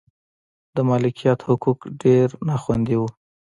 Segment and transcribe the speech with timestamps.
[0.75, 3.01] د مالکیت حقوق ډېر نا خوندي و.